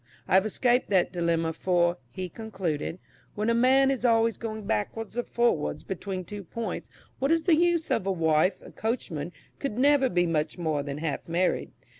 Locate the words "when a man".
3.35-3.91